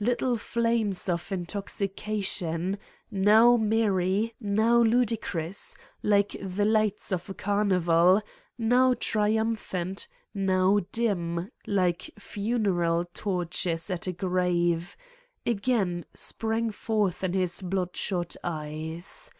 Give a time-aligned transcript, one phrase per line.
[0.00, 2.76] Little flames of intoxication,
[3.10, 8.20] now merry, now ludicrous, like the lights of a carnival,
[8.58, 14.94] now triumphant, now dim, like funeral torches at a grave,
[15.46, 19.30] again sprang forth in his bloodshot eyes.